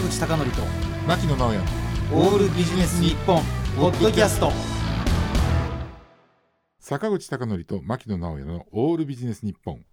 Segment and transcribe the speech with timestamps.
[0.00, 0.62] 坂口孝則と
[1.06, 1.58] 牧野直哉。
[2.14, 3.42] オールビジネス日本
[3.76, 4.50] ポッドキャスト。
[6.78, 9.84] 坂口孝則と牧野直哉のオールビジネス日本。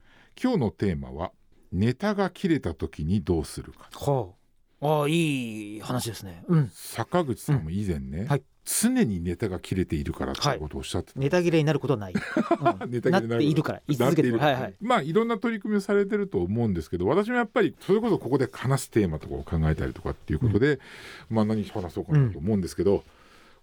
[0.41, 1.33] 今日のテーマは
[1.73, 3.89] ネタが切れた時にどうするか。
[3.99, 4.29] は
[4.79, 6.45] あああいい話ですね。
[6.47, 6.71] うん。
[6.73, 12.13] 坂口さんも以前ね、はい常にネタが切れているからっていうことをおっしゃってた、ネタ切れになることはない、
[12.83, 12.91] うん。
[12.91, 14.55] ネタ切れになっているから言い続けてるなっている。
[14.55, 14.75] はいはい。
[14.81, 20.79] まあいろんな取り組みをされてると思うんですけど私もやっぱりそれこそここで話すテーマとかを考えたりとかっていうことで、
[21.29, 23.05] まあ何話そうかなと思うんですけど、こ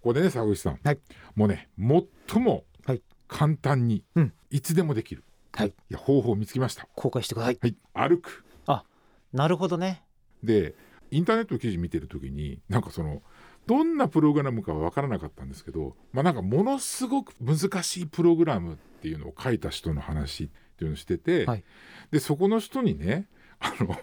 [0.03, 0.99] こでね坂口さん、はい。
[1.35, 3.03] もうね最もはい。
[3.29, 4.33] 簡単に、うん。
[4.51, 5.69] いつでもできる、はい。
[5.69, 7.59] いや方法を見つけました、公開してください。
[7.61, 8.45] はい、歩く。
[9.35, 10.05] なるほどね。
[10.45, 10.75] で
[11.11, 13.21] インターネットの記事見てる時になんかその
[13.67, 21.65] どんなプログラムかは分からなかったんですけどまあなんかものすごく難しいプログラムっていうのを書いた人の話っていうのをしてて、はい。
[22.11, 23.29] でそこの人にね
[23.61, 23.97] あの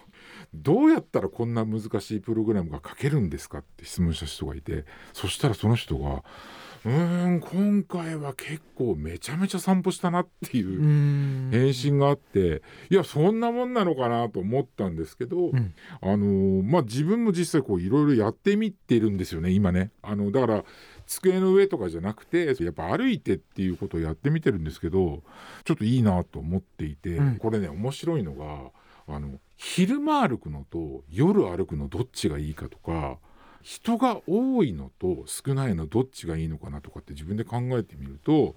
[0.54, 6.24] どうやったらこんな難しいプログラムが書けるんですかって質問した人がいてそしたらその人が
[6.84, 15.74] 「うーん今回は結構めちゃめちゃ散歩したな」っていう返信があっていやそんなもんなのかなと思ったんですけど、うん。
[16.00, 19.90] あのーまあ自分も実際こういろいろやってみてるんですよね今ね。
[20.02, 20.64] あのだから
[21.06, 25.22] 机の上とかじゃなくてやっぱ歩いてっていうことをやってみてるんですけど
[25.64, 27.36] ちょっといいなと思っていて、うん。
[27.36, 28.70] これね面白いのが
[29.14, 33.18] あの昼間歩くのと夜歩くのどっちがいいかとか
[33.62, 38.56] 人が多いのと少ないのどっちがいいのかなとかって自分で考えてみると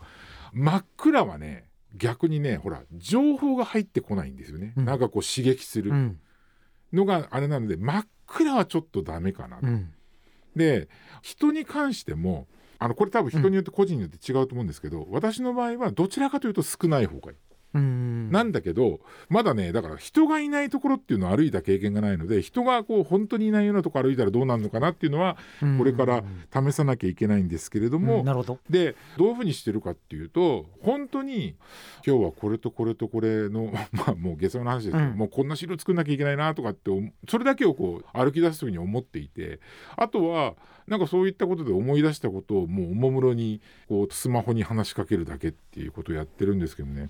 [0.53, 4.85] 真っ暗はね逆にねほら情報が入ってこないんですよね、うん。
[4.85, 5.91] なんかこう刺激する。
[5.91, 6.19] うん。
[6.93, 9.93] のがあれなので真っ暗はちょっとダメかな、うん。
[10.55, 10.87] で
[11.21, 12.47] 人に関しても
[12.79, 17.39] あのこれ多分人によって個人によって違うと思うんですけど、私の場合はどちらかというと少ない方がいい、う
[17.79, 25.38] んなんだけどまだねだから人がいないところっていうのを歩いた経験がないので人がこう本当にいないようなところ歩いたらどうなるのかなっていうのは
[25.77, 26.23] これから
[26.53, 28.59] 試さなきゃいけないんですけれどうんも、なるほど。
[28.69, 31.55] でどういうふうにしてるかっていうと本当に
[32.05, 35.17] 今日はこれとこれとこれの まあもう下世話の話ですけど、うん。
[35.17, 39.59] もうこんな汁作んなきゃいけないなとかって思それだけをこう歩き出す時に思っていて
[39.95, 40.55] あとは
[40.88, 47.09] なんかそういったことで思い出したことをもうおもむろにこうスマホに話しかけるだけっていうことをやってるんですけどね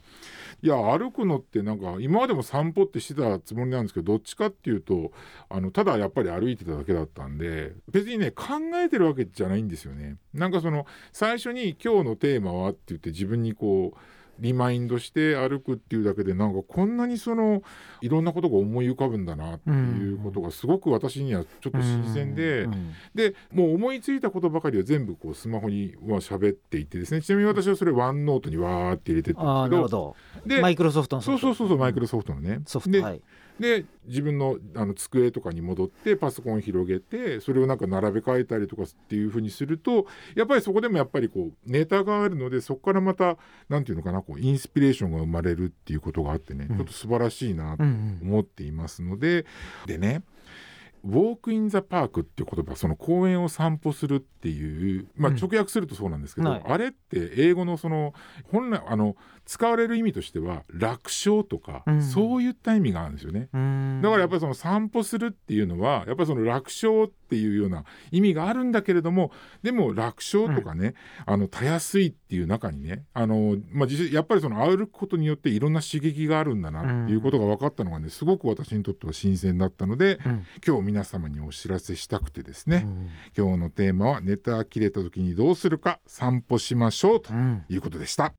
[0.62, 5.12] いや歩くのってなんか今までも散歩ってしてたつもりなんですけどどっちかっていうと
[5.50, 8.46] あのただやっぱり歩いてただけだったんで別にね考
[8.76, 10.18] えてるわけじゃないんですよね。
[10.34, 13.98] なんかその最初に今日のテーマはって言って自分にこう
[14.40, 17.64] リマインドして歩くっていうだけでなんかこんなにその
[18.02, 27.22] いろんなことが思い浮かぶんだなっていうことがすごく私にはちょっと新鮮で、うんでもう思いついたことばかりは全部こうスマホには喋っていてですね。
[27.22, 29.50] ちなみに私はそれワンノートにわーって入れてったんですけど。
[29.50, 30.16] なるほど。
[30.46, 32.58] でマイクロソフトのそうそうそうそうマイクロソフトのね。
[32.60, 33.22] でソフトはい
[33.60, 43.38] で自分のあの机とかに戻ってパソコンを広げてそれをなんか並べ替えたりとかっていうふうにするとやっぱりそこでもやっぱりこうネタがあるのでそこからまた
[43.70, 46.78] なんていうのかなこうインスピレーションが生まれるっていうことがあってね、うん。
[46.78, 49.46] ちょっと素晴らしいなとうんうん思っていますので、
[49.86, 50.24] でね
[51.06, 55.38] ウォークインザパークっていう言葉その公園を散歩するっていう、まあ、うん。
[55.38, 56.64] 直訳するとそうなんですけど、はい。
[56.66, 58.14] あれって英語のその
[58.52, 62.04] 本来あの使われる意味としては楽勝とか、うん。
[62.04, 63.50] そういった意味があるんですよね。
[63.54, 64.02] うん。
[64.02, 69.32] だからやっぱりその散歩するっていうのはやっぱりその楽勝っていうような意味があるんだけれども
[69.64, 70.94] でも楽勝とかね、
[71.26, 80.46] あのたやすいっていう中にねあの、まあ、やっぱりその歩くことによっていろんな刺激があるんだなっていうことが分かったのがねすごく私にとっては新鮮だったのでうん。
[80.66, 83.10] 今日皆様にお知らせしたくてですね、うん。
[83.38, 87.64] 今日のテーマはネタ切れた時にどうするか散歩しましょうとうん。
[87.70, 88.34] いうことでした。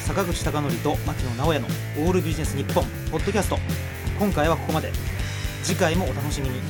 [0.00, 1.66] 坂口孝則と牧野直哉の
[2.06, 3.58] オールビジネス日本ポッドキャスト。
[4.18, 4.92] 今回はここまで。
[5.62, 6.60] 次回もお楽しみに